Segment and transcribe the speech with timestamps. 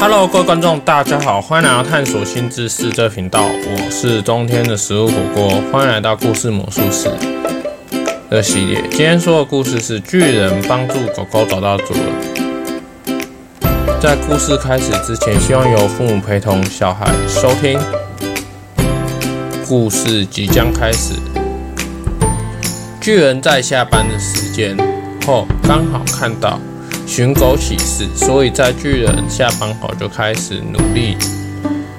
[0.00, 3.44] Hello，各位观众，大家好，欢迎来到探索新知识这频道。
[3.44, 7.10] 我是冬天的食物火锅，欢迎来到故事魔术师
[8.30, 8.80] 的系列。
[8.88, 12.02] 今天说的故事是巨人帮助狗狗找到主人。
[14.00, 17.78] 在故事开始之前，希望由父母陪同小孩收听。
[19.68, 21.12] 故事即将开始。
[23.02, 24.74] 巨人在下班的时间
[25.26, 26.58] 后，刚好看到。
[27.10, 31.16] 寻狗启事，所以在巨人下班后就开始努力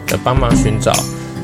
[0.07, 0.93] 的帮忙寻找。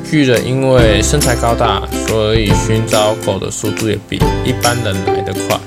[0.10, 5.60] 巨人因为身材高大，所以寻找狗的速度也比一般人来得快。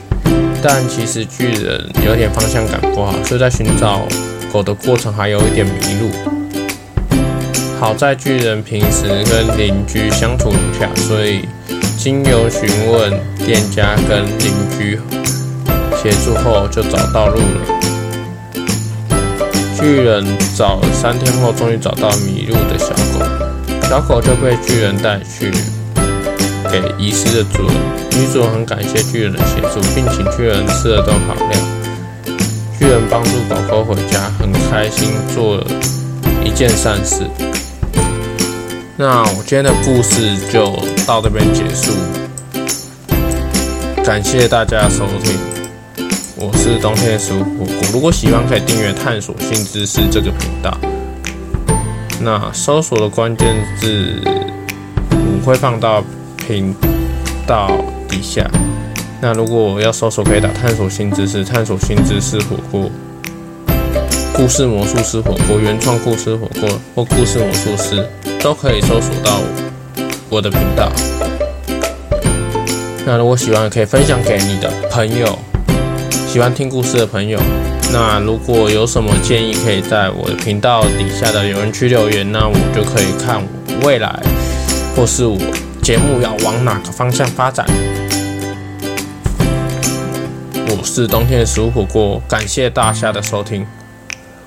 [0.62, 4.08] 但其实巨人有点方向感不好，所以在寻找
[4.50, 6.10] 狗的过程还有一点迷路。
[7.78, 11.44] 好在巨人平时跟邻居相处融洽，所以
[11.98, 14.98] 经由询问店家跟邻居
[15.96, 17.80] 协助后，就找到路了。
[19.78, 23.24] 巨人找了三天后，终于找到迷路的小狗，
[23.88, 25.50] 小狗就被巨人带去
[26.70, 27.74] 给遗失的主人。
[28.12, 31.58] 女主很感谢巨人的协助，并请巨人吃了顿好料。
[32.78, 35.66] 巨人帮助狗狗回家，很开心，做了
[36.44, 37.24] 一件善事。
[38.96, 41.92] 那我今天的故事就到这边结束，
[44.04, 45.59] 感谢大家收听。
[46.42, 50.74] 我是冬天的食物火锅，如果喜欢可以订阅探索新知识这个频道。
[52.18, 56.02] 那搜索的关键字我会放到
[56.38, 56.74] 频
[57.46, 57.70] 道
[58.08, 58.50] 底下。
[59.20, 62.90] 那如果要搜索，可以打探索新知识、探索新知识火锅、
[64.32, 68.08] 故事魔术师火锅、原创故事火锅或故事魔术师，
[68.42, 69.42] 都可以搜索到
[70.30, 70.90] 我的频道。
[73.04, 75.38] 那如果喜欢，可以分享给你的朋友。
[76.32, 77.40] 喜欢听故事的朋友，
[77.92, 83.42] 那如果有什么建议，可以在我的频道底下的留言区留言，那我就可以看
[83.82, 84.08] 未来
[84.94, 85.36] 或是我
[85.82, 87.66] 节目要往哪个方向发展。
[90.68, 93.66] 我是冬天的食物火锅，感谢大家的收听，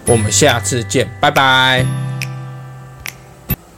[0.07, 2.03] 我们下次见，拜拜。